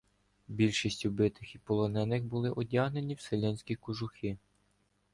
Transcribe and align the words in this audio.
Більшість 0.47 1.05
убитих 1.05 1.55
і 1.55 1.59
полонених 1.59 2.23
були 2.23 2.49
одягнені 2.49 3.13
в 3.13 3.19
селянські 3.21 3.75
кожухи. 3.75 4.37